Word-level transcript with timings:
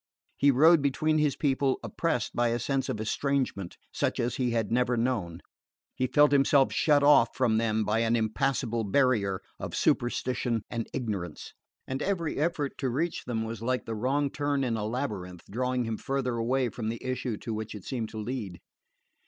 He 0.35 0.49
rode 0.49 0.81
between 0.81 1.19
his 1.19 1.35
people 1.35 1.79
oppressed 1.83 2.35
by 2.35 2.47
a 2.47 2.57
sense 2.57 2.89
of 2.89 2.99
estrangement 2.99 3.77
such 3.93 4.19
as 4.19 4.37
he 4.37 4.49
had 4.49 4.71
never 4.71 4.97
known. 4.97 5.41
He 5.93 6.07
felt 6.07 6.31
himself 6.31 6.73
shut 6.73 7.03
off 7.03 7.35
from 7.35 7.59
them 7.59 7.83
by 7.83 7.99
an 7.99 8.15
impassable 8.15 8.83
barrier 8.83 9.41
of 9.59 9.75
superstition 9.75 10.63
and 10.71 10.87
ignorance; 10.91 11.53
and 11.87 12.01
every 12.01 12.37
effort 12.37 12.79
to 12.79 12.89
reach 12.89 13.25
them 13.25 13.43
was 13.45 13.61
like 13.61 13.85
the 13.85 13.93
wrong 13.93 14.31
turn 14.31 14.63
in 14.63 14.75
a 14.75 14.85
labyrinth, 14.87 15.43
drawing 15.51 15.83
him 15.83 15.97
farther 15.97 16.33
away 16.37 16.69
from 16.69 16.89
the 16.89 17.03
issue 17.05 17.37
to 17.37 17.53
which 17.53 17.75
it 17.75 17.83
seemed 17.85 18.09
to 18.09 18.17
lead. 18.17 18.57